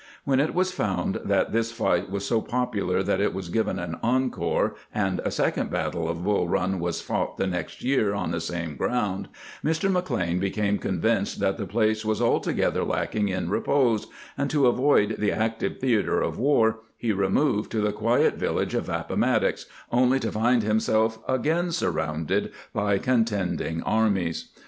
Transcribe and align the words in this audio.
When 0.23 0.39
it 0.39 0.55
was 0.55 0.71
found 0.71 1.19
that 1.23 1.51
this 1.51 1.71
fight 1.71 2.09
was 2.09 2.25
so 2.25 2.41
popular 2.41 3.03
that 3.03 3.21
it 3.21 3.35
was 3.35 3.49
given 3.49 3.77
an 3.77 3.97
encore, 4.01 4.73
and 4.91 5.21
a 5.23 5.29
second 5.29 5.69
battle 5.69 6.09
of 6.09 6.23
Bull 6.23 6.47
Eun 6.49 6.79
was 6.79 7.01
fought 7.03 7.37
the 7.37 7.45
next 7.45 7.83
year 7.83 8.11
on 8.15 8.31
the 8.31 8.41
same 8.41 8.75
ground, 8.77 9.29
Mr. 9.63 9.91
McLean 9.91 10.39
became 10.39 10.79
convinced 10.79 11.39
that 11.39 11.59
the 11.59 11.67
place 11.67 12.03
was 12.03 12.19
altogether 12.19 12.83
lacking 12.83 13.29
in 13.29 13.51
repose, 13.51 14.07
and 14.39 14.49
to 14.49 14.65
avoid 14.65 15.17
the 15.19 15.31
active 15.31 15.77
theater 15.77 16.19
of 16.19 16.39
war 16.39 16.79
he 16.97 17.11
removed 17.13 17.69
to 17.69 17.79
the 17.81 17.91
quiet 17.93 18.37
village 18.37 18.73
of 18.73 18.89
Appomattox, 18.89 19.67
only 19.91 20.19
to 20.19 20.31
find 20.31 20.63
himself 20.63 21.19
again 21.27 21.71
surrounded 21.71 22.51
by 22.73 22.97
contending 22.97 23.83
armies. 23.83 24.49